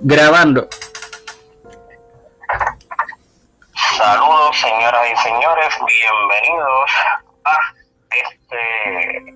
[0.00, 0.68] Grabando.
[3.96, 6.90] Saludos señoras y señores, bienvenidos
[7.44, 7.58] a
[8.10, 9.32] este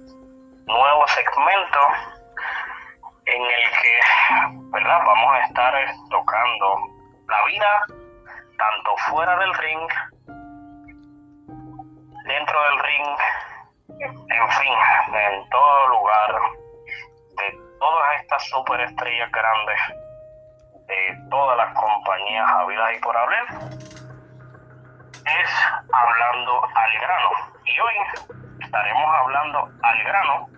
[0.67, 1.81] nuevo segmento
[3.25, 4.01] en el que
[4.71, 5.01] ¿verdad?
[5.07, 5.75] vamos a estar
[6.11, 6.79] tocando
[7.27, 7.87] la vida
[8.59, 9.89] tanto fuera del ring,
[12.27, 13.17] dentro del ring,
[14.29, 14.75] en fin,
[15.15, 16.41] en todo lugar,
[17.39, 20.10] de todas estas superestrellas grandes, de
[21.31, 23.45] todas las compañías habidas y por haber,
[25.25, 25.51] es
[25.93, 27.31] hablando al grano.
[27.65, 27.95] Y hoy
[28.61, 30.49] estaremos hablando al grano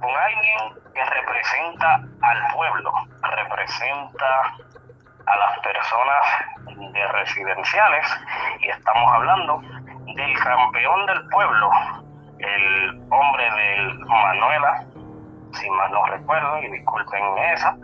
[0.00, 4.54] con alguien que representa al pueblo, representa
[5.26, 6.24] a las personas
[6.92, 8.06] de residenciales
[8.60, 9.60] y estamos hablando
[10.14, 11.70] del campeón del pueblo,
[12.38, 14.84] el hombre del Manuela,
[15.52, 17.76] si mal no recuerdo, y disculpen esa,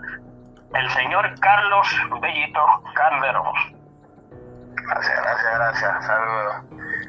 [0.75, 1.87] el señor Carlos
[2.21, 3.55] Bellito Calderón.
[4.75, 6.07] Gracias, gracias, gracias.
[6.07, 6.55] Saludos.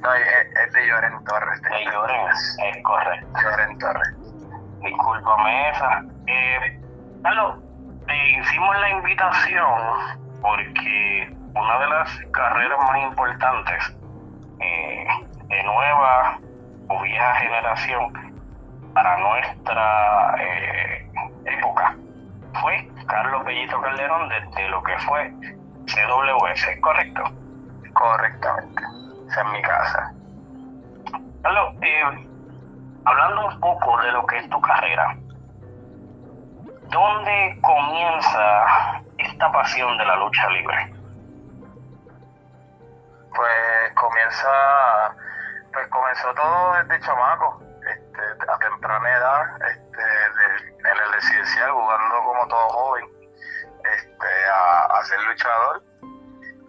[0.02, 1.62] No, es, de Lloren Torres.
[1.62, 3.28] De Lloren, es correcto.
[3.42, 4.16] Lloren Torres.
[4.82, 6.04] Discúlpame esa.
[6.28, 6.82] Eh,
[7.24, 7.60] Carlos,
[8.06, 9.80] te hicimos la invitación
[10.42, 13.98] porque una de las carreras más importantes
[14.60, 15.08] eh,
[15.48, 16.38] de nueva
[16.90, 18.34] o vieja generación
[18.94, 21.10] para nuestra eh,
[21.46, 21.96] época
[22.62, 25.34] fue Carlos Bellito Calderón desde lo que fue
[25.86, 27.24] CWS, ¿correcto?
[27.94, 28.84] Correctamente,
[29.30, 30.14] esa es mi casa.
[31.42, 32.28] Carlos, eh,
[33.06, 35.16] hablando un poco de lo que es tu carrera,
[36.90, 40.94] ¿dónde comienza esta pasión de la lucha libre?
[43.36, 45.16] Pues comienza,
[45.74, 50.02] pues comenzó todo desde chamaco, este, a temprana edad, este,
[50.80, 51.72] en el residencial,
[55.04, 55.84] a, ser luchador.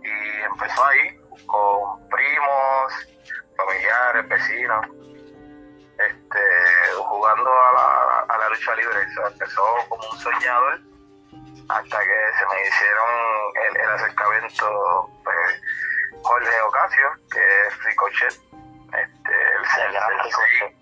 [0.02, 2.92] Y empezó ahí, con primos,
[3.56, 4.86] familiares, vecinos,
[5.98, 6.41] este,
[6.97, 9.06] jugando a la, a la lucha libre.
[9.31, 10.81] empezó como un soñador
[11.69, 13.10] hasta que se me hicieron
[13.81, 15.62] el, acercamiento pues,
[16.22, 20.76] Jorge Ocasio, que es Ricochet, este, el sensei,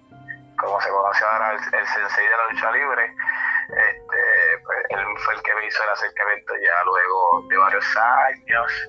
[0.59, 3.15] como se conoce ahora, el, sensei de la lucha libre.
[4.93, 8.89] Este, él fue el que me hizo el acercamiento ya luego de varios años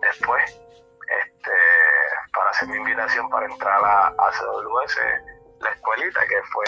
[0.00, 0.60] después,
[1.08, 1.52] este,
[2.34, 5.00] para hacer mi invitación para entrar a, a CWS,
[5.60, 6.64] la escuelita, que fue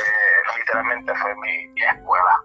[0.57, 2.45] literalmente fue mi escuela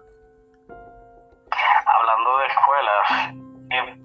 [1.86, 3.34] hablando de escuelas,
[3.70, 3.96] eh,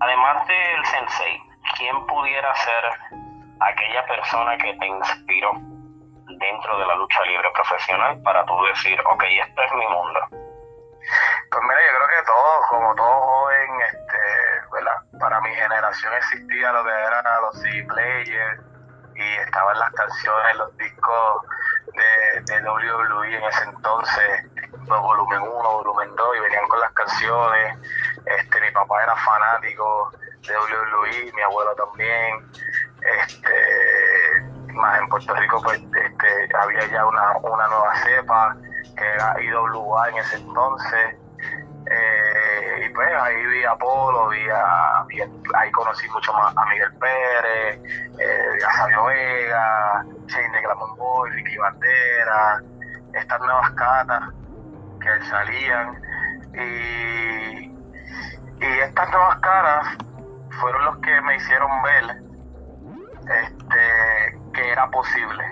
[0.00, 1.40] además del sensei,
[1.76, 2.84] ¿quién pudiera ser
[3.60, 5.52] aquella persona que te inspiró
[6.38, 10.43] dentro de la lucha libre profesional para tú decir, ok, esto es mi mundo?
[11.54, 14.18] Pues mira, yo creo que todos, como todo joven, este,
[14.72, 15.02] ¿verdad?
[15.20, 18.60] para mi generación existía lo que eran los CD players
[19.14, 21.42] y estaban las canciones, los discos
[21.94, 24.50] de, de WWE en ese entonces,
[24.88, 27.78] volumen 1, volumen 2, y venían con las canciones.
[28.26, 30.10] Este, mi papá era fanático
[30.40, 32.50] de WWE, mi abuelo también.
[33.00, 38.56] Este, más en Puerto Rico pues este, había ya una, una nueva cepa
[38.96, 41.23] que era IWA en ese entonces.
[41.94, 45.00] Eh, y pues ahí vi a Apolo, vi a,
[45.54, 47.80] ahí conocí mucho más a Miguel Pérez,
[48.18, 52.62] eh, a Sabio Vega, Shane de Glamon Boy, Ricky Bandera,
[53.12, 54.22] estas nuevas catas
[55.00, 56.02] que salían.
[56.54, 57.74] Y,
[58.60, 59.86] y estas nuevas caras
[60.60, 62.16] fueron los que me hicieron ver
[63.20, 65.44] este que era posible.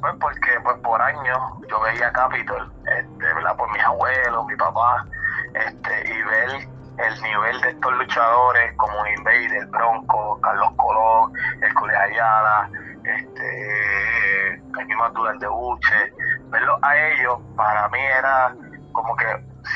[0.00, 1.38] Pues porque pues por años
[1.68, 5.04] yo veía Capitol este verdad por mis abuelos mi papá
[5.54, 12.70] este y ver el nivel de estos luchadores como Invader, Bronco, Carlos Colón, el Ayala,
[13.04, 16.12] este, el mismo de Buche,
[16.50, 18.54] verlo a ellos para mí era
[18.92, 19.26] como que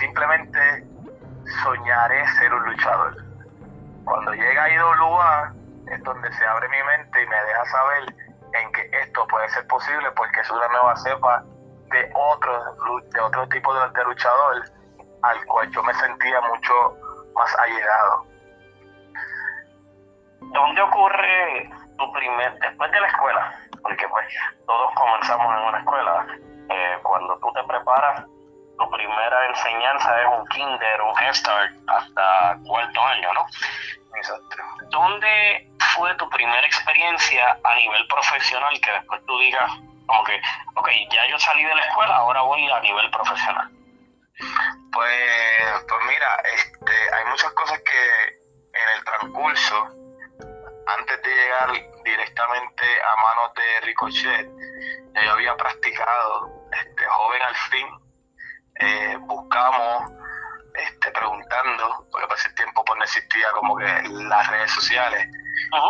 [0.01, 0.85] simplemente
[1.63, 3.17] soñaré ser un luchador.
[4.05, 5.55] Cuando llega a IWA
[5.93, 8.15] es donde se abre mi mente y me deja saber
[8.55, 11.45] en que esto puede ser posible porque es una nueva cepa
[11.91, 14.65] de otro, de otro tipo de, luchador
[15.23, 16.97] al cual yo me sentía mucho
[17.35, 18.27] más allegado.
[20.41, 23.53] ¿Dónde ocurre tu primer, después de la escuela?
[23.83, 24.27] Porque pues
[24.67, 26.27] todos comenzamos en una escuela.
[26.69, 28.25] Eh, cuando tú te preparas
[28.79, 33.47] tu primera enseñanza es un kinder, un head start hasta cuarto año, ¿no?
[34.17, 34.57] Exacto.
[34.91, 39.71] ¿Dónde fue tu primera experiencia a nivel profesional que después tú digas,
[40.07, 40.41] como que,
[40.75, 43.71] ok, ya yo salí de la escuela, ahora voy a nivel profesional?
[44.93, 48.29] Pues, pues mira, este, hay muchas cosas que
[48.73, 49.89] en el transcurso,
[50.87, 51.73] antes de llegar
[52.05, 54.50] directamente a manos de Ricochet,
[55.15, 57.87] yo había practicado, este joven al fin,
[58.81, 60.12] eh, buscamos
[60.75, 65.27] este, preguntando, porque para ese tiempo pues no existía como que las redes sociales,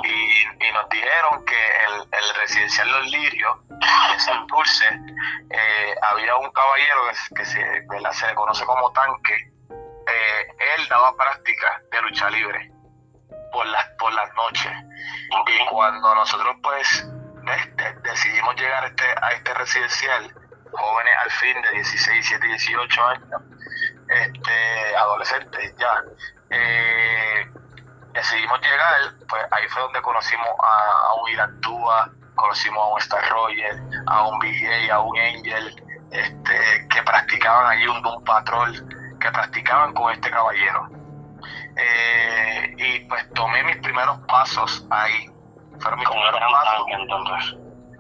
[0.05, 3.59] y, nos dijeron que el, el residencial Los Lirios
[4.13, 4.87] en Santurce
[5.51, 7.01] eh, había un caballero
[7.35, 9.35] que, se, le conoce como tanque,
[9.71, 12.73] eh, él daba práctica de lucha libre
[13.53, 14.73] por las, por las noches.
[15.47, 17.07] Y cuando nosotros pues
[18.03, 20.35] decidimos llegar a este, a este residencial,
[20.73, 23.43] jóvenes al fin de 16, 17, 18 años,
[24.09, 26.03] este, adolescentes ya,
[26.51, 27.51] eh,
[28.13, 31.61] decidimos llegar, pues ahí fue donde conocimos a, un Irán
[32.43, 37.87] conocimos a un Star Roger, a un BJ, a un Angel, este, que practicaban allí
[37.87, 40.89] un Doom Patrol, que practicaban con este caballero.
[41.77, 45.31] Eh, y pues tomé mis primeros pasos ahí.
[45.79, 46.87] Fueron mis primeros pasos.
[46.89, 47.57] entonces.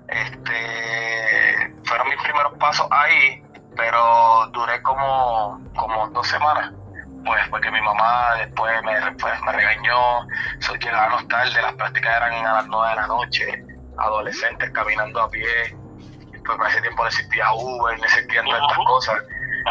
[0.08, 3.42] Este, fueron mis primeros pasos ahí,
[3.76, 6.72] pero duré como, como dos semanas
[7.24, 10.26] pues porque mi mamá después me, me regañó,
[10.60, 13.64] soy llegábamos tarde, las prácticas eran a las 9 de la noche,
[14.02, 15.76] adolescentes caminando a pie,
[16.44, 19.22] pues para ese tiempo no existía Uber, no existían todas estas cosas,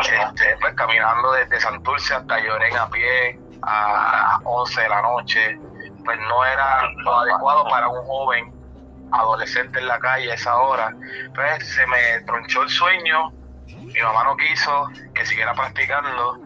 [0.04, 5.60] este, pues caminando desde Santurce hasta Llorén a pie a 11 de la noche,
[6.04, 8.54] pues no era lo adecuado para un joven
[9.12, 10.96] adolescente en la calle a esa hora,
[11.36, 13.32] pues se me tronchó el sueño,
[13.68, 16.40] mi mamá no quiso que siguiera practicando,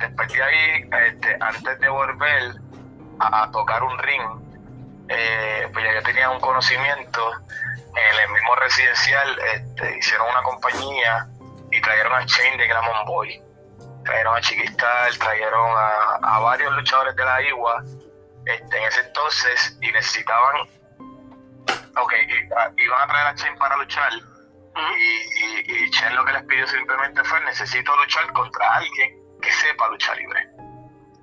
[0.00, 2.54] después de ahí, este, antes de volver
[3.20, 4.22] a, tocar un ring,
[5.12, 7.32] eh, pues ya yo tenía un conocimiento
[7.96, 11.26] en el mismo residencial, este, hicieron una compañía
[11.72, 13.42] y trajeron a Chain de Glamon Boy,
[14.04, 17.84] trajeron a Chiquistal, trajeron a, varios luchadores de la IWA
[18.46, 20.60] este, en ese entonces y necesitaban,
[21.96, 22.12] ok,
[22.76, 24.12] iban a traer a Chain para luchar.
[24.96, 29.88] Y, y, Chen lo que les pidió simplemente fue necesito luchar contra alguien que sepa
[29.88, 30.48] lucha libre.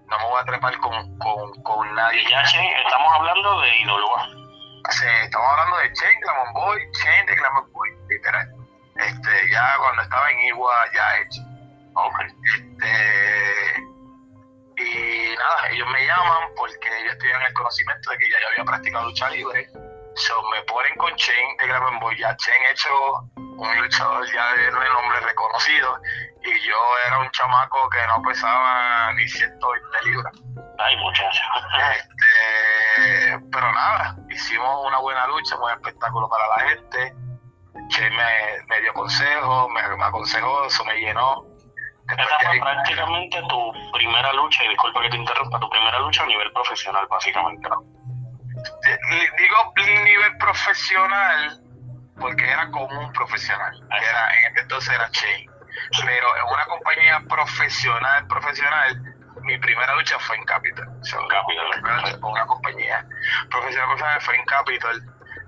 [0.10, 2.22] No me voy a trepar con, con, con nadie.
[2.22, 4.30] Y ya, estamos hablando de Idolua.
[4.90, 8.48] Sí, estamos hablando de Chen, Clamon Boy, Chen de Clamon Boy, literal.
[8.96, 11.42] Este, ya cuando estaba en Igua, ya hecho.
[11.94, 12.28] Okay.
[12.28, 13.84] Este,
[14.78, 18.66] y nada, ellos me llaman porque ellos tienen el conocimiento de que ya yo había
[18.66, 19.70] practicado lucha libre.
[20.16, 22.90] So, me ponen con Chen de Clamon Boy, ya Chen hecho
[23.36, 26.00] un luchador ya de nombre reconocido
[26.48, 26.76] y yo
[27.08, 30.34] era un chamaco que no pesaba ni 120 libras.
[30.80, 31.42] Ay, muchacho.
[31.96, 37.16] Este, pero nada, hicimos una buena lucha, un buen espectáculo para la gente.
[37.90, 41.46] Che me, me dio consejos, me, aconsejó, eso me llenó.
[42.10, 46.26] Esa fue prácticamente tu primera lucha, y disculpa que te interrumpa, tu primera lucha a
[46.26, 47.84] nivel profesional, básicamente, ¿no?
[49.38, 49.74] Digo
[50.04, 51.62] nivel profesional
[52.20, 53.80] porque era como un profesional.
[53.92, 55.48] Era, en este entonces era Che
[56.06, 60.88] pero en una compañía profesional, profesional, mi primera lucha fue en Capital.
[60.88, 63.06] O sea, Capital, una compañía
[63.50, 65.04] profesional, profesional fue en Capital.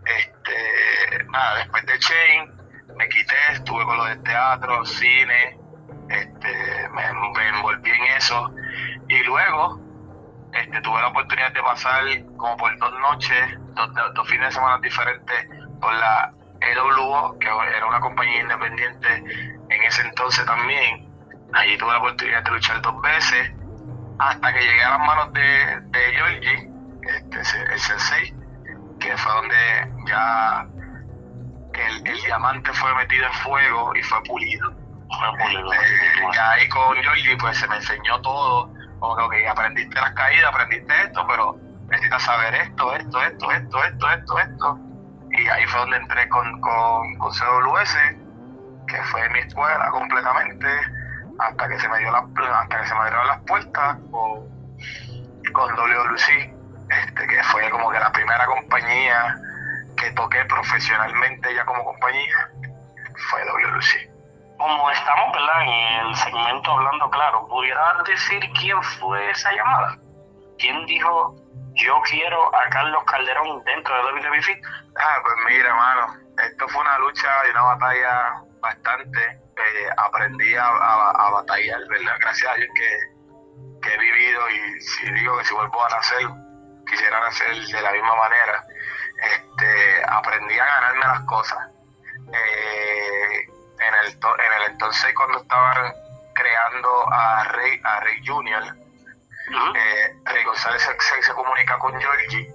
[0.05, 2.53] Este, nada, después de Chain,
[2.95, 5.57] me quité, estuve con lo de teatro, cine,
[6.09, 8.51] este, me, envolví en eso.
[9.07, 9.80] Y luego,
[10.54, 12.04] este, tuve la oportunidad de pasar
[12.37, 15.47] como por dos noches, dos, dos fines de semana diferentes
[15.80, 21.07] por la EWO, que era una compañía independiente en ese entonces también.
[21.54, 23.52] Allí tuve la oportunidad de luchar dos veces
[24.19, 26.69] hasta que llegué a las manos de, de Georgie,
[27.02, 28.35] este, el sensei,
[28.99, 30.68] que fue donde ya
[31.73, 34.71] el, el, diamante fue metido en fuego y fue pulido.
[35.40, 40.54] Este, ya ahí con Georgie pues se me enseñó todo, como que aprendiste las caídas,
[40.54, 41.57] aprendiste esto, pero
[41.88, 44.80] necesitas saber esto, esto, esto, esto, esto, esto, esto.
[45.31, 48.29] Y ahí fue donde entré con, con, con CWS
[48.89, 50.67] que fue mi escuela completamente,
[51.39, 54.49] hasta que se me dio la, hasta que se me abrieron las puertas con,
[55.53, 56.53] con WLC,
[56.89, 59.37] este, que fue como que la primera compañía
[59.95, 62.49] que toqué profesionalmente ya como compañía,
[63.29, 64.09] fue WLC.
[64.57, 65.61] Como estamos ¿verdad?
[65.61, 69.97] en el segmento hablando claro, ¿pudieras decir quién fue esa llamada?
[70.57, 71.35] ¿Quién dijo
[71.75, 74.61] yo quiero a Carlos Calderón dentro de WWE?
[74.99, 80.68] Ah, pues mira, hermano, esto fue una lucha y una batalla bastante, eh, aprendí a,
[80.68, 82.16] a, batallar, ¿verdad?
[82.19, 83.19] Gracias a Dios que,
[83.81, 86.28] he vivido y si digo que si vuelvo a nacer,
[86.87, 88.68] quisiera nacer de la misma manera.
[89.23, 91.57] Este, aprendí a ganarme las cosas.
[92.31, 93.47] Eh,
[93.80, 95.94] en, el en el entonces cuando estaban
[96.35, 98.63] creando a Rey, a Rey Junior,
[100.25, 102.54] Rey González se, comunica con Georgie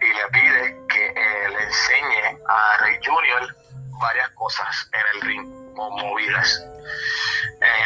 [0.00, 1.14] y le pide que
[1.48, 3.61] le enseñe a Rey Junior
[4.00, 6.64] varias cosas en el ring, movidas.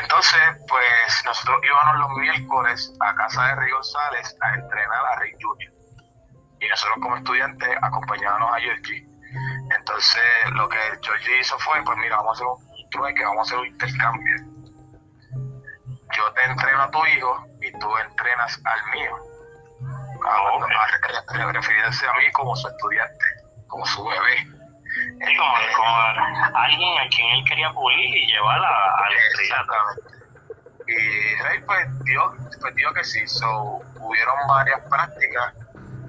[0.03, 5.33] Entonces, pues nosotros íbamos los miércoles a casa de Rey González a entrenar a Rey
[5.41, 5.73] Junior.
[6.61, 9.07] Y nosotros como estudiantes acompañábamos a Georgie.
[9.77, 10.23] Entonces,
[10.53, 13.59] lo que Georgie hizo fue, pues mira, vamos a hacer un trueque, vamos a hacer
[13.59, 14.37] un intercambio.
[16.17, 19.17] Yo te entreno a tu hijo y tú entrenas al mío.
[20.25, 20.77] A, okay.
[21.47, 23.25] a, referirse a mí como su estudiante,
[23.67, 24.56] como su bebé.
[24.97, 29.07] Sí, como, alguien a quien él quería pulir y llevar a, la
[29.41, 30.17] Exactamente.
[30.89, 35.53] Y Rey pues dio, pues dio que sí, so, hubieron varias prácticas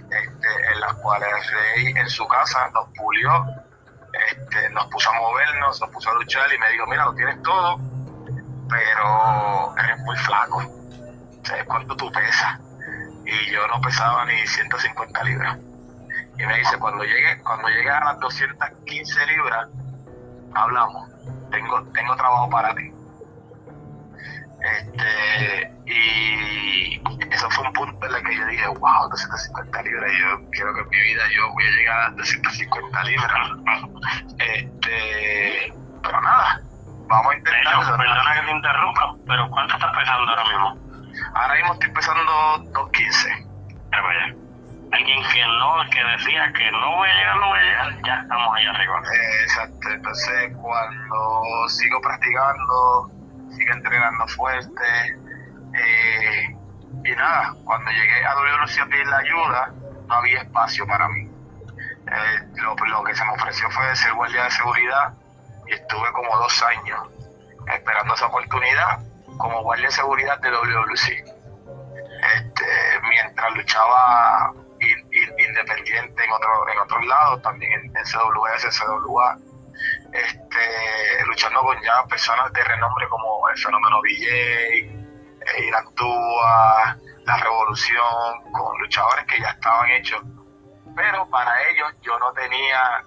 [0.10, 3.46] este, en las cuales Rey en su casa nos pulió,
[4.29, 7.41] este, nos puso a movernos, nos puso a luchar y me dijo, mira, lo tienes
[7.41, 7.79] todo,
[8.70, 10.62] pero eres muy flaco.
[11.44, 12.60] ¿Sabes cuánto tú pesas?
[13.25, 15.58] Y yo no pesaba ni 150 libras.
[16.38, 19.67] Y me dice, cuando llegue, cuando llegue a las 215 libras,
[20.53, 21.10] hablamos.
[21.51, 22.91] Tengo, tengo trabajo para ti.
[24.60, 27.01] Este, y
[27.32, 30.82] eso fue un punto en el que yo dije, wow, 250 libras, yo quiero que
[30.82, 33.50] en mi vida yo voy a llegar a 250 libras.
[34.39, 36.62] Este, pero nada,
[37.08, 37.98] vamos a intentar.
[37.98, 40.77] perdona que te interrumpa, pero ¿cuánto estás pesando ahora mismo?
[41.34, 42.32] Ahora mismo estoy pesando
[42.74, 43.48] 215.
[43.89, 44.47] Pero vaya
[44.91, 48.22] alguien que no, que decía que no voy a llegar, no voy a llegar, ya
[48.22, 49.01] estamos ahí arriba.
[49.41, 53.12] Exacto, entonces cuando sigo practicando,
[53.51, 55.17] sigo entrenando fuerte,
[55.74, 56.56] eh,
[57.03, 59.74] y nada, cuando llegué a WC a pedir la ayuda,
[60.08, 61.29] no había espacio para mí.
[62.08, 65.13] Eh, lo, lo, que se me ofreció fue ser guardia de seguridad
[65.67, 67.10] y estuve como dos años
[67.74, 69.00] esperando esa oportunidad
[69.38, 71.25] como guardia de seguridad de WC.
[72.36, 72.65] Este,
[73.10, 74.53] mientras luchaba
[75.48, 79.38] independiente en otro, en otros lados, también en, CWS, CWA,
[80.12, 85.86] este, luchando con ya personas de renombre como el fenómeno VJ, eh, Irán
[87.25, 90.22] La Revolución, con luchadores que ya estaban hechos.
[90.96, 93.04] Pero para ellos yo no tenía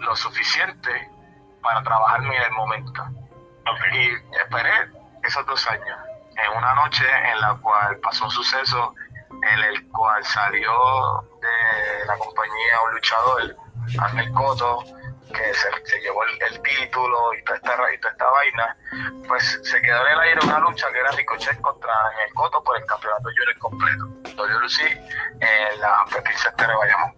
[0.00, 1.08] lo suficiente
[1.62, 3.02] para trabajarme en el momento.
[3.92, 4.70] Y esperé
[5.22, 5.98] esos dos años.
[6.36, 8.94] En una noche en la cual pasó un suceso
[9.30, 13.56] en el cual salió de la compañía un luchador,
[13.98, 14.84] Ángel Coto,
[15.32, 18.76] que se, llevó el, título y toda, esta, esta vaina,
[19.26, 22.76] pues se quedó en el aire una lucha que era Ricochet contra Ángel Coto por
[22.76, 24.04] el campeonato junior completo.
[24.36, 24.82] WC
[25.40, 27.14] en la Princesa de Bayamón.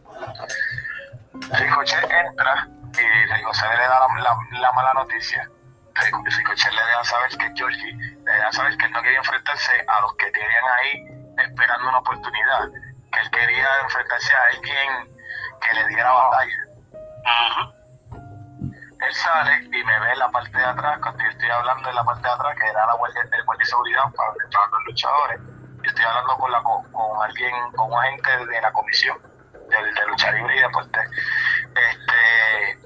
[1.58, 5.50] Ricochet entra y Ricochet le da la, la, mala noticia.
[5.94, 10.00] Ricochet le deja saber que Georgie, le deja saber que él no quería enfrentarse a
[10.00, 12.68] los que tenían ahí esperando una oportunidad,
[13.14, 15.14] que él quería enfrentarse a alguien
[15.60, 16.64] que le diera batalla.
[19.00, 21.94] Él sale y me ve en la parte de atrás, cuando yo estoy hablando en
[21.94, 24.84] la parte de atrás, que era la guardia, el guardia de seguridad para entrar los
[24.86, 25.40] luchadores,
[25.82, 29.18] yo estoy hablando con, la, con, alguien, con un agente de la comisión
[29.52, 31.00] de, de lucha libre y deporte.
[31.74, 32.78] Este,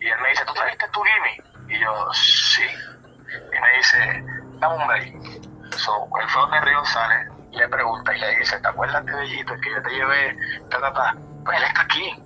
[0.00, 1.42] y él me dice, ¿tú trajiste tu gimme?
[1.68, 2.66] Y yo, sí.
[2.66, 4.24] Y me dice,
[4.58, 5.42] dame un mail.
[5.76, 9.54] So, él fue donde Río sale, le pregunta y le dice, ¿te acuerdas de Bellito,
[9.60, 10.36] que yo te llevé?
[10.70, 12.22] Ta, Pues él está aquí.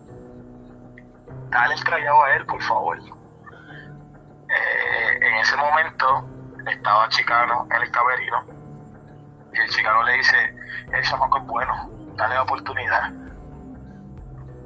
[1.50, 2.98] Dale el trayado a él, por favor.
[2.98, 6.28] Eh, en ese momento
[6.66, 8.44] estaba Chicano en el caberino
[9.52, 10.54] y el Chicano le dice,
[10.92, 13.12] el chamaco es bueno, dale la oportunidad.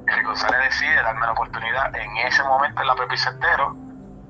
[0.07, 3.15] El González decide darme la oportunidad en ese momento en la Pepe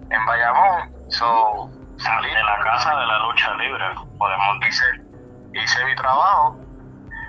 [0.10, 0.94] en Bayamón.
[1.10, 3.86] So, salí de la casa de la lucha libre,
[4.18, 5.03] podemos decir
[5.54, 6.58] hice mi trabajo,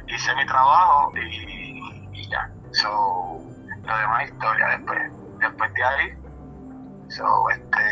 [0.08, 2.48] hice mi trabajo y, ya.
[2.72, 3.38] So,
[3.84, 5.12] lo demás historia después.
[5.38, 6.14] Después de ahí,
[7.08, 7.84] so, este,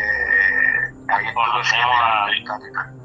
[1.09, 2.33] ahí conocemos al,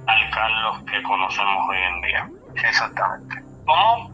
[0.07, 2.29] al Carlos que conocemos hoy en día.
[2.55, 3.43] Exactamente.
[3.65, 4.11] ¿Cómo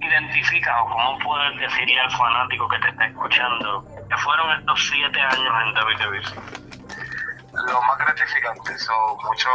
[0.00, 5.20] identificas o cómo puedes decirle al fanático que te está escuchando que fueron estos siete
[5.20, 6.73] años en WWE?
[7.66, 9.50] Lo más gratificante son mucho,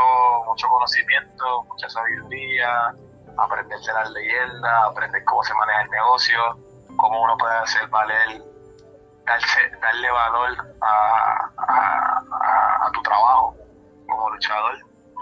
[0.45, 2.93] mucho conocimiento, mucha sabiduría,
[3.37, 6.57] aprender de las leyendas, aprender cómo se maneja el negocio,
[6.97, 8.41] cómo uno puede hacer valer,
[9.81, 11.49] darle valor a,
[12.85, 13.55] a, tu trabajo
[14.07, 14.77] como luchador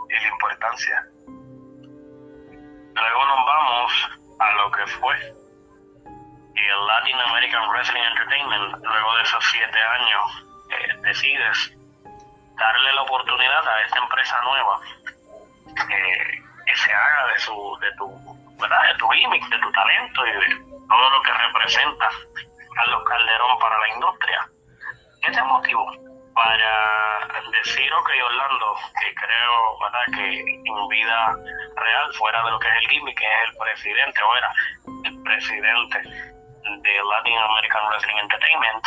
[0.10, 1.08] y la importancia.
[2.96, 5.16] Luego nos vamos a lo que fue
[6.56, 8.84] el Latin American Wrestling Entertainment.
[8.84, 11.77] Luego de esos siete años, eh, decides
[12.58, 14.80] darle la oportunidad a esta empresa nueva.
[15.90, 18.08] Eh, se haga de su, de tu,
[18.60, 18.84] ¿verdad?
[18.92, 20.56] de tu gimmick, de tu talento y de
[20.88, 22.10] todo lo que representa
[22.76, 24.50] Carlos Calderón para la industria.
[25.22, 25.92] ¿Qué te motivó
[26.34, 30.06] para decir, ok, Orlando, que creo ¿verdad?
[30.14, 31.36] que en vida
[31.76, 34.54] real, fuera de lo que es el gimmick, que es el presidente, o era
[35.06, 38.86] el presidente de Latin American Wrestling Entertainment,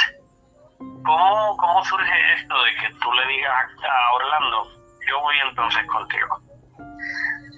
[0.80, 4.64] ¿cómo, cómo surge esto de que tú le digas a Orlando,
[5.08, 6.40] yo voy entonces contigo?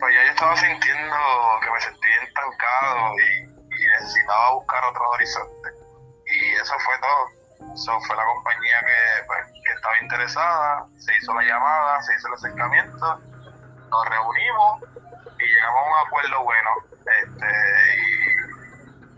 [0.01, 1.17] Pues ya yo estaba sintiendo
[1.63, 3.53] que me sentía estancado y,
[3.83, 5.73] necesitaba buscar otros horizontes.
[6.27, 7.75] Y eso fue todo.
[7.75, 12.29] Eso fue la compañía que, pues, que estaba interesada, se hizo la llamada, se hizo
[12.29, 13.21] el acercamiento,
[13.91, 14.83] nos reunimos
[15.39, 16.71] y llegamos a un acuerdo bueno.
[17.23, 17.49] Este,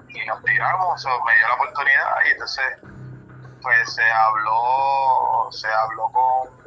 [0.08, 2.78] y, y nos tiramos, o me dio la oportunidad y entonces
[3.64, 6.64] pues se habló, se habló con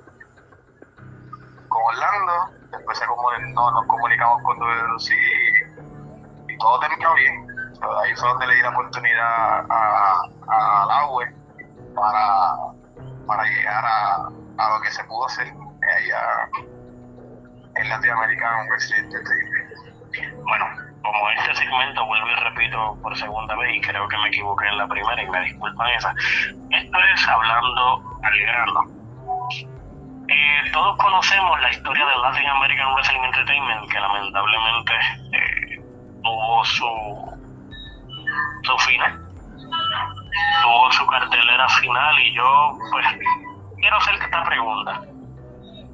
[1.69, 7.47] con Orlando, después se no, nos comunicamos con WC y, y todo terminó bien.
[8.03, 11.07] Ahí fue donde le di la oportunidad a, a
[11.93, 12.55] para,
[13.27, 14.15] para llegar a,
[14.57, 16.49] a lo que se pudo hacer allá
[17.75, 19.56] en Latinoamerican Wrestling Entertainment.
[19.56, 19.56] Bueno,
[21.17, 24.77] como este segmento vuelvo y repito por segunda vez y creo que me equivoqué en
[24.77, 26.13] la primera y me disculpan esa,
[26.69, 28.81] esto es hablando al grano.
[30.27, 34.93] Eh, todos conocemos la historia del Latin American Wrestling Entertainment que lamentablemente
[35.31, 35.81] eh,
[36.21, 37.39] tuvo su,
[38.63, 39.19] su final,
[40.63, 43.07] tuvo su cartelera final y yo pues
[43.77, 45.01] quiero hacerte esta pregunta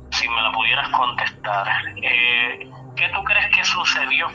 [0.09, 1.67] si me la pudieras contestar.
[2.01, 4.27] Eh, ¿Qué tú crees que sucedió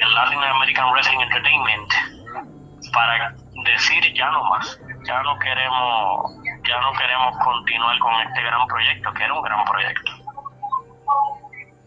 [0.00, 1.92] en Latin American Wrestling Entertainment
[2.92, 4.78] para decir ya no más?
[5.04, 6.32] Ya no queremos,
[6.68, 10.12] ya no queremos continuar con este gran proyecto, que era un gran proyecto.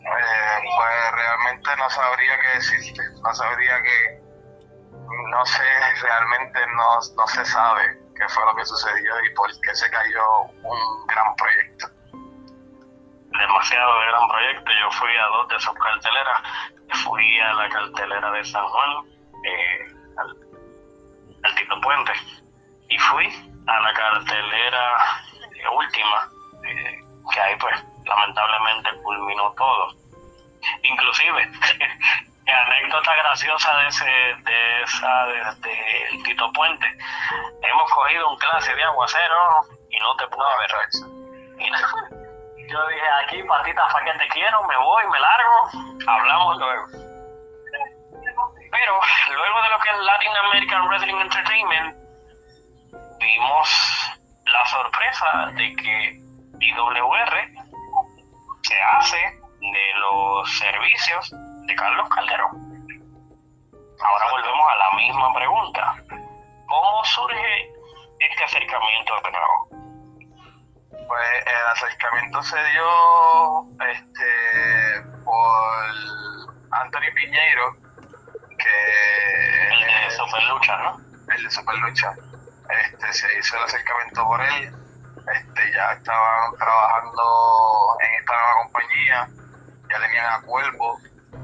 [0.03, 4.21] Eh, pues realmente no sabría qué decirte, no sabría que,
[5.29, 5.63] no sé,
[6.01, 10.41] realmente no, no se sabe qué fue lo que sucedió y por qué se cayó
[10.63, 11.87] un gran proyecto.
[13.39, 14.71] Demasiado de gran proyecto.
[14.79, 16.41] Yo fui a dos de sus carteleras.
[17.03, 18.89] Fui a la cartelera de San Juan,
[19.43, 19.85] eh,
[20.17, 20.37] al,
[21.43, 22.13] al Tito Puente,
[22.89, 23.27] y fui
[23.67, 24.97] a la cartelera
[25.55, 26.29] eh, última,
[26.63, 26.99] eh,
[27.33, 29.95] que ahí pues lamentablemente culminó todo.
[30.83, 31.51] Inclusive,
[32.47, 36.87] anécdota graciosa de ese, de esa, de, de el Tito Puente,
[37.61, 42.22] hemos cogido un clase de aguacero y no te pude ver.
[42.67, 45.69] Yo dije, aquí patita fa que te quiero, me voy, me largo,
[46.07, 46.85] hablamos luego.
[48.71, 48.99] Pero
[49.35, 51.95] luego de lo que es Latin American Wrestling Entertainment,
[53.19, 53.69] vimos
[54.45, 56.19] la sorpresa de que
[56.59, 57.35] IWR
[58.61, 59.17] se hace
[59.59, 61.31] de los servicios
[61.67, 62.73] de Carlos Calderón.
[64.03, 65.95] Ahora volvemos a la misma pregunta.
[66.67, 67.71] ¿Cómo surge
[68.19, 69.82] este acercamiento de nuevo?
[71.07, 73.61] Pues el acercamiento se dio
[73.91, 75.85] este, por
[76.71, 77.77] Anthony Piñeiro,
[78.57, 80.99] que El de Super Lucha, ¿no?
[81.33, 82.13] el de Superlucha.
[82.69, 84.73] Este, se hizo el acercamiento por él.
[85.35, 89.27] Este, ya estaban trabajando en esta nueva compañía,
[89.89, 90.99] ya tenían a Cuervo.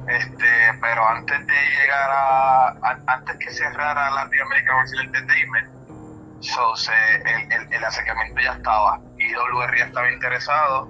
[0.07, 6.75] Este, pero antes de llegar a, a- antes que cerrara la American Wrestling Entertainment, so,
[6.75, 8.99] se, el, el, el acercamiento ya estaba.
[9.19, 10.89] IWR ya estaba interesado.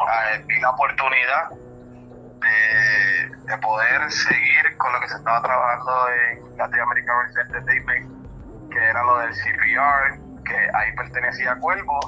[0.00, 6.56] Eh, vi la oportunidad de, de poder seguir con lo que se estaba trabajando en
[6.56, 12.00] Latin American Wrestling Entertainment, que era lo del CPR, que ahí pertenecía a Cuervo,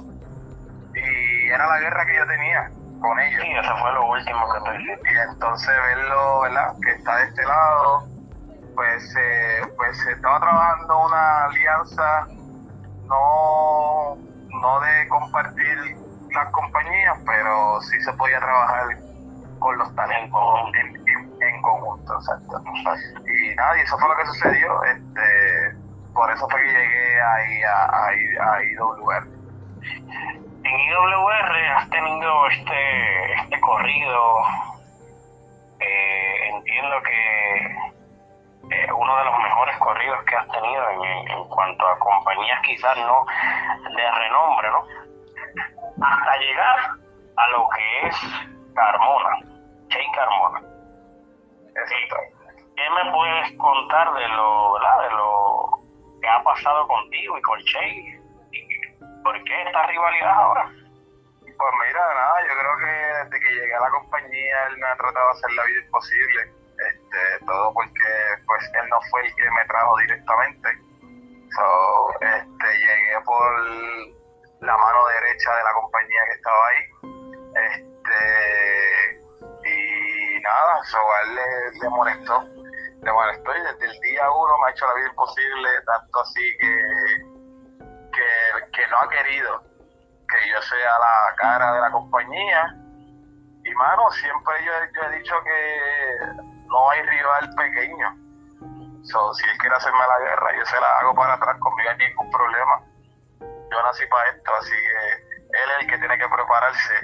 [0.94, 3.42] y era la guerra que yo tenía con ellos.
[3.42, 5.12] Sí, eso fue lo último que.
[5.12, 6.74] Y entonces verlo, ¿verdad?
[6.82, 8.08] Que está de este lado,
[8.74, 12.26] pues, eh, pues se estaba trabajando una alianza
[13.12, 13.16] no,
[14.62, 15.96] no de compartir
[16.30, 18.96] las compañías, pero sí se podía trabajar
[19.58, 20.40] con los talentos
[21.40, 22.62] en, conjunto, exacto.
[23.26, 25.76] Y nada, y eso fue lo que sucedió, este,
[26.14, 29.26] por eso fue que llegué ahí a, a, a IWR.
[30.64, 34.36] En IWR has tenido este, este corrido,
[35.80, 37.81] eh, entiendo que
[38.94, 43.26] uno de los mejores corridos que has tenido en, cuanto a compañías quizás no
[43.96, 44.86] de renombre, ¿no?
[46.04, 46.78] Hasta llegar
[47.36, 48.16] a lo que es
[48.74, 49.38] Carmona,
[49.88, 50.60] Chey Carmona.
[51.74, 52.16] Exacto.
[52.76, 55.02] ¿Qué me puedes contar de lo, ¿verdad?
[55.02, 55.70] de lo
[56.20, 58.20] que ha pasado contigo y con Chey?
[58.52, 60.64] ¿Y ¿Por qué esta rivalidad ahora?
[61.62, 64.96] Pues mira, nada, yo creo que desde que llegué a la compañía, él me ha
[64.96, 66.42] tratado de hacer la vida imposible,
[66.90, 68.10] este, todo porque
[68.52, 70.68] pues él no fue el que me trajo directamente.
[71.56, 73.60] So, este, llegué por
[74.60, 76.82] la mano derecha de la compañía que estaba ahí.
[77.70, 78.18] Este,
[79.64, 82.44] y nada, so, a él le, le molestó,
[83.02, 86.56] le molestó y desde el día uno me ha hecho la vida imposible, tanto así
[86.58, 86.72] que,
[88.72, 89.62] que, no ha querido
[90.28, 92.76] que yo sea la cara de la compañía.
[93.64, 94.72] Y mano, siempre yo
[95.04, 98.21] he dicho que no hay rival pequeño.
[99.04, 101.96] So, si él quiere hacerme la guerra, yo se la hago para atrás, conmigo hay
[101.96, 102.80] ningún problema.
[103.40, 105.12] Yo nací para esto, así que
[105.58, 106.94] él es el que tiene que prepararse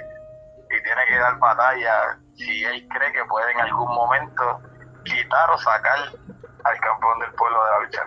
[0.69, 4.61] y tiene que dar batalla si él cree que puede en algún momento
[5.03, 5.99] quitar o sacar
[6.63, 8.01] al campeón del pueblo de la lucha.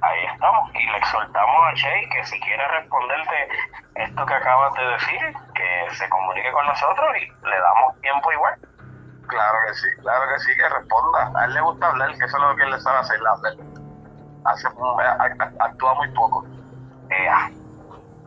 [0.00, 3.48] Ahí estamos, y le exhortamos a Che que si quiere responderte
[3.96, 5.20] esto que acabas de decir,
[5.54, 8.54] que se comunique con nosotros y le damos tiempo igual.
[9.28, 11.32] Claro que sí, claro que sí, que responda.
[11.38, 13.52] A él le gusta hablar, que eso es lo que él le sabe hacer, hablar.
[14.44, 14.68] Hace,
[15.60, 16.46] actúa muy poco.
[17.10, 17.28] Eh,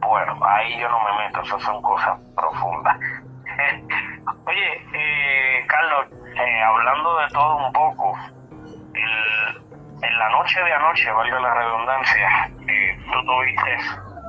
[0.02, 2.98] bueno, ahí yo no me meto, eso son cosas profundas.
[4.46, 8.18] Oye, eh, Carlos, eh, hablando de todo un poco,
[8.94, 9.62] el,
[10.04, 13.78] en la noche de anoche, valga la redundancia, eh, tú tuviste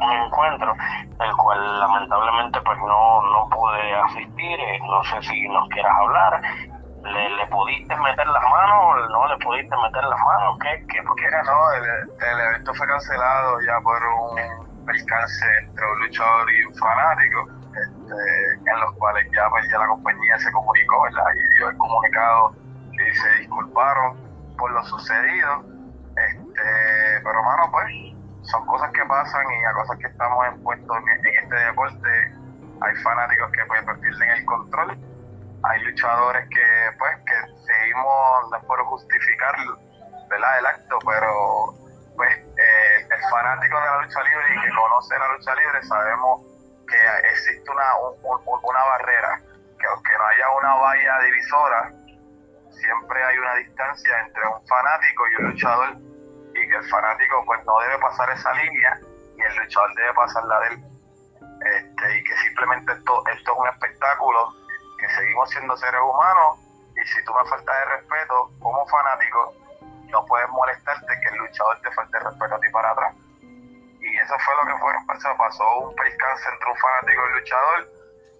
[0.04, 0.74] un encuentro,
[1.20, 6.40] el cual lamentablemente pues no, no pude asistir, eh, no sé si nos quieras hablar,
[7.02, 9.10] ¿Le, ¿Le, pudiste meter las manos?
[9.10, 10.56] ¿No le pudiste meter las manos?
[10.62, 10.86] ¿Qué?
[10.86, 11.02] ¿Qué?
[11.02, 11.84] Porque no, el,
[12.30, 18.70] el, evento fue cancelado ya por un percance entre un luchador y un fanático, este,
[18.70, 21.08] en los cuales ya, pues, ya la compañía se comunicó.
[21.08, 22.54] Y dio el comunicado
[22.92, 24.16] y se disculparon
[24.56, 25.64] por lo sucedido.
[26.16, 28.11] Este, pero, mano, pues,
[28.42, 32.08] son cosas que pasan y a cosas que estamos expuestos en, en este deporte.
[32.80, 34.98] Hay fanáticos que pues, pierden el control
[35.64, 39.54] hay luchadores que pues que seguimos no puedo justificar
[40.28, 40.58] ¿verdad?
[40.58, 41.74] el acto pero
[42.16, 46.42] pues eh, el fanático de la lucha libre y que conoce la lucha libre sabemos
[46.88, 46.98] que
[47.30, 49.40] existe una, un, una barrera
[49.78, 51.90] que aunque no haya una valla divisora
[52.70, 55.96] siempre hay una distancia entre un fanático y un luchador
[56.74, 59.00] el fanático pues no debe pasar esa línea
[59.36, 60.92] y el luchador debe pasar la de él
[61.64, 64.52] este, y que simplemente esto, esto es un espectáculo
[64.98, 66.58] que seguimos siendo seres humanos
[66.96, 69.54] y si tú me faltas de respeto como fanático,
[70.08, 73.14] no puedes molestarte que el luchador te falte de respeto a ti para atrás.
[74.00, 77.38] Y eso fue lo que fue, pasó, pasó un percance entre un fanático y el
[77.38, 77.88] luchador,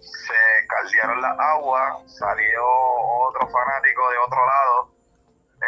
[0.00, 4.90] se caldearon las aguas, salió otro fanático de otro lado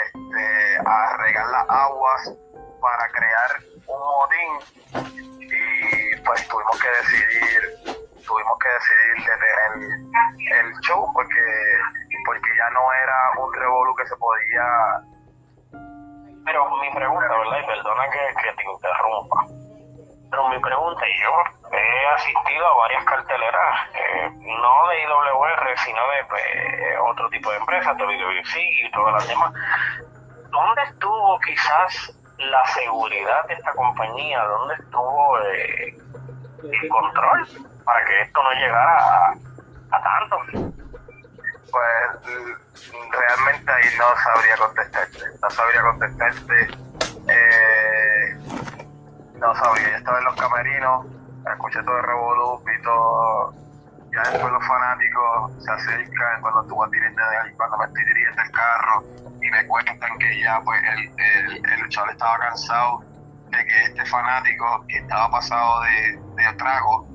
[0.05, 2.33] este, a regar las aguas
[2.85, 3.51] para crear
[3.87, 4.53] un motín
[5.41, 7.63] y pues tuvimos que decidir
[8.27, 11.41] tuvimos que decidir detener el, el show porque
[12.27, 14.65] porque ya no era un revolú que se podía.
[16.45, 19.47] Pero mi pregunta verdad y perdona que, que te interrumpa.
[20.31, 21.33] Pero mi pregunta y yo
[21.73, 27.97] he asistido a varias carteleras eh, no de IWR sino de otro tipo de empresas
[27.97, 29.53] de WC y todas las demás.
[30.55, 32.13] ¿dónde estuvo quizás
[32.51, 34.43] la seguridad de esta compañía?
[34.45, 35.97] ¿Dónde estuvo eh,
[36.63, 37.47] el control?
[37.85, 39.35] para que esto no llegara a,
[39.91, 40.37] a tanto?
[41.71, 42.43] Pues
[43.11, 46.69] realmente ahí no sabría contestarte, no sabría contestarte,
[47.29, 48.37] eh,
[49.35, 51.07] no sabría, yo estaba en los camerinos,
[51.51, 53.55] escuché todo el revolú, vi todo,
[54.13, 56.91] ya después los fanáticos se acercan cuando tú vas
[57.57, 59.05] cuando me estoy dirigiendo el carro
[59.45, 63.05] y me cuentan que ya pues el, el, el luchador estaba cansado
[63.51, 67.07] de que este fanático que estaba pasado de, de trago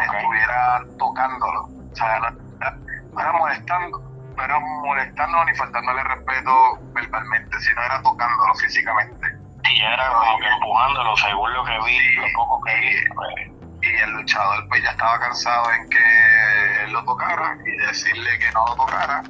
[0.00, 1.62] estuviera tocándolo.
[1.64, 3.98] O sea, no era, molestando,
[4.36, 9.26] no era molestando ni faltándole respeto verbalmente, sino era tocándolo físicamente.
[9.64, 13.08] Y era como que empujándolo, según lo que vi, lo poco que vi.
[13.14, 13.34] Pues.
[13.82, 18.50] Y el luchador pues ya estaba cansado en que él lo tocara y decirle que
[18.52, 19.22] no lo tocara.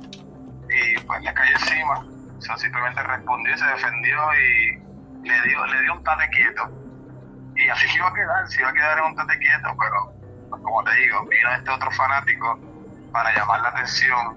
[0.68, 2.12] Y pues le cayó encima.
[2.43, 6.69] Simplemente respondió y se defendió y le dio, le dio un tate quieto.
[7.55, 10.13] Y así se iba a quedar, se iba a quedar en un tate quieto, pero
[10.51, 12.59] como te digo, vino este otro fanático
[13.13, 14.37] para llamar la atención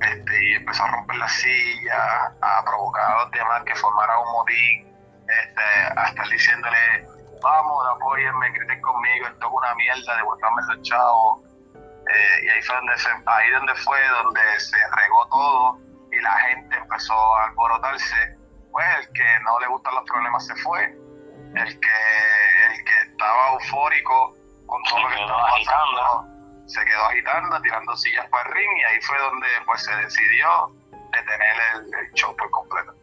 [0.00, 4.32] este, y empezó a romper la silla, a provocar a los demás que formaran un
[4.32, 4.94] motín,
[5.28, 5.62] este,
[5.96, 7.06] a estar diciéndole,
[7.42, 11.40] vamos, apóyenme, griten conmigo, esto es una mierda, devuélvame los chavos.
[11.74, 15.78] Eh, y ahí fue donde se, ahí donde fue donde se regó todo
[16.16, 18.36] y la gente empezó a alborotarse.
[18.70, 23.52] Pues el que no le gustan los problemas se fue, el que, el que estaba
[23.52, 24.34] eufórico
[24.66, 26.34] con todo lo que estaba pasando,
[26.66, 30.72] se quedó agitando, tirando sillas para el ring y ahí fue donde pues se decidió
[30.90, 32.94] detener el, show por completo.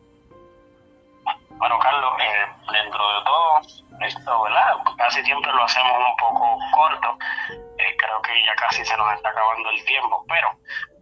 [1.51, 3.61] Bueno, Carlos, eh, dentro de todo
[4.01, 4.73] esto, ¿verdad?
[4.97, 7.17] Casi siempre lo hacemos un poco corto.
[7.51, 10.25] Eh, creo que ya casi se nos está acabando el tiempo.
[10.27, 10.49] Pero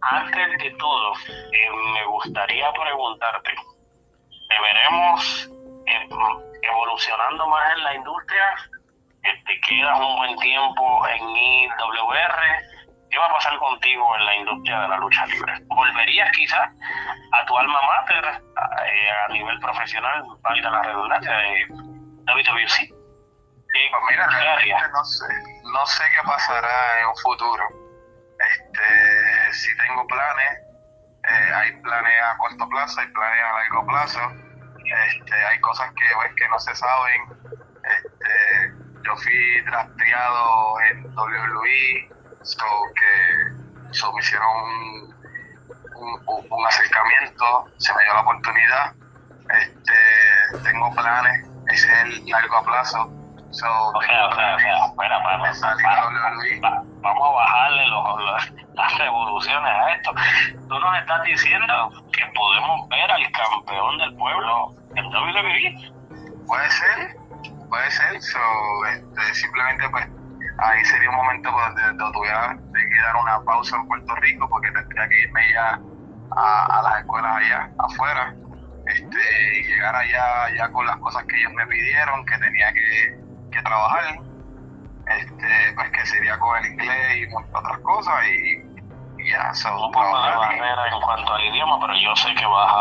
[0.02, 5.50] antes de todo, eh, me gustaría preguntarte, ¿te veremos
[6.62, 8.56] evolucionando más en la industria?
[9.22, 12.40] ¿Te quedas un buen tiempo en IWR?
[13.10, 15.52] ¿Qué va a pasar contigo en la industria de la lucha libre?
[15.66, 16.68] ¿Volverías quizás
[17.32, 22.88] a tu alma mater a, eh, nivel profesional, valga la redundancia, de WWC?
[23.72, 24.26] Pues mira,
[24.92, 25.26] no sé,
[25.72, 27.64] no sé qué pasará en un futuro.
[28.38, 30.69] Este, si tengo planes,
[31.30, 34.20] eh, hay planes a corto plazo, hay planes a largo plazo.
[35.08, 37.22] Este, hay cosas que, pues, que no se saben.
[37.84, 42.10] Este, yo fui rastreado en WWE
[42.42, 43.60] so que
[44.12, 45.14] me hicieron
[45.96, 48.94] un, acercamiento, se me dio la oportunidad,
[49.60, 53.19] este, tengo planes, ese es el largo plazo.
[53.50, 55.18] So, o sea, o sea, o sea, espera,
[57.02, 60.12] vamos a bajarle los, las revoluciones a esto.
[60.68, 65.92] Tú nos estás diciendo que podemos ver al campeón del pueblo en WWE.
[66.46, 67.16] Puede ser,
[67.68, 68.22] puede ser.
[68.22, 68.38] So,
[68.86, 70.06] este, simplemente pues
[70.58, 75.08] ahí sería un momento donde, tuviera que dar una pausa en Puerto Rico porque tendría
[75.08, 75.80] que irme ya
[76.36, 78.34] a, las escuelas allá afuera
[78.86, 83.19] este, y llegar allá ya con las cosas que ellos me pidieron que tenía que,
[83.62, 84.18] trabajar
[85.06, 88.70] este, pues que sería con el inglés y otras cosas y,
[89.30, 92.72] ya se un poco de barrera en cuanto al idioma pero yo sé que vas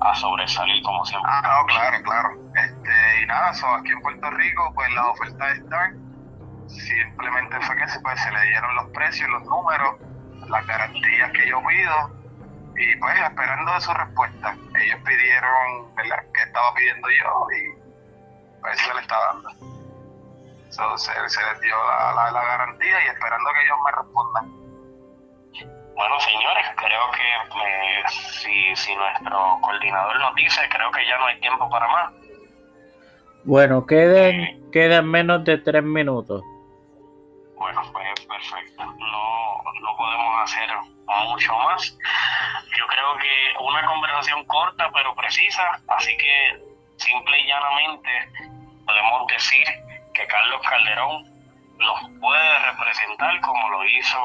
[0.00, 4.30] a, sobresalir como siempre ah no claro claro este y nada so, aquí en Puerto
[4.30, 6.10] Rico pues las ofertas están
[6.70, 9.96] simplemente fue que se, pues, se le dieron los precios, los números,
[10.48, 12.20] las garantías que yo pido
[12.76, 14.56] y pues esperando de su respuesta.
[14.80, 16.24] Ellos pidieron ¿verdad?
[16.32, 19.79] qué estaba pidiendo yo y pues se le está dando.
[20.70, 21.76] Se, les dio
[22.14, 24.60] la, la, garantía y esperando que ellos me respondan.
[25.94, 31.26] Bueno, señores, creo que eh, si, si nuestro coordinador nos dice, creo que ya no
[31.26, 32.12] hay tiempo para más.
[33.44, 36.42] Bueno, queden, eh, quedan menos de tres minutos.
[37.56, 38.84] Bueno, pues perfecto.
[38.84, 40.70] No, no podemos hacer
[41.28, 41.98] mucho más.
[42.78, 46.64] Yo creo que una conversación corta pero precisa, así que
[46.96, 48.10] simple y llanamente
[48.86, 49.64] podemos decir
[50.26, 51.24] Carlos Calderón
[51.78, 54.18] nos puede representar como lo hizo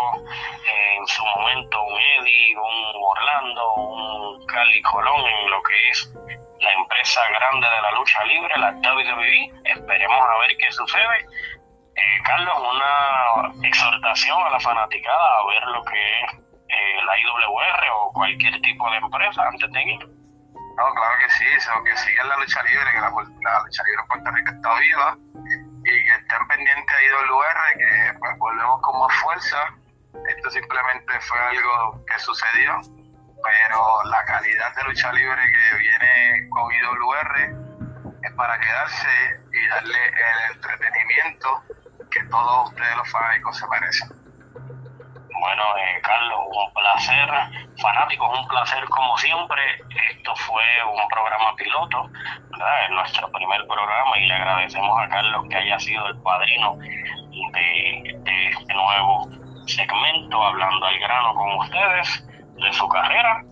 [0.97, 6.13] en su momento un Eddie, un Orlando, un Cali Colón en lo que es
[6.60, 9.62] la empresa grande de la lucha libre, la WWE.
[9.63, 11.25] Esperemos a ver qué sucede
[11.95, 16.34] eh, Carlos, una exhortación a la fanaticada a ver lo que es
[16.67, 19.99] eh, la IWR o cualquier tipo de empresa antes de ir.
[19.99, 24.08] No, claro que sí, eso, que sigan la lucha libre, que la, lucha libre en
[24.08, 25.17] Puerto Rico está viva
[26.36, 29.58] estén pendientes a IWR, que pues volvemos con más fuerza.
[30.28, 32.82] Esto simplemente fue algo que sucedió,
[33.43, 40.08] pero la calidad de lucha libre que viene con IWR es para quedarse y darle
[40.08, 41.63] el entretenimiento
[42.12, 44.14] que todos ustedes los fanáticos se merecen.
[45.45, 47.29] Bueno, eh, Carlos, un placer,
[47.79, 49.62] fanáticos, un placer como siempre.
[50.10, 52.10] Esto fue un programa piloto,
[52.49, 52.89] ¿verdad?
[52.89, 58.73] nuestro primer programa y le agradecemos a Carlos que haya sido el padrino de este
[58.73, 59.29] nuevo
[59.67, 63.43] segmento, hablando al grano con ustedes de su carrera.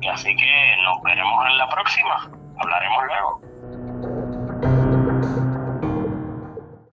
[0.00, 2.30] Y así que nos veremos en la próxima.
[2.60, 3.51] Hablaremos luego.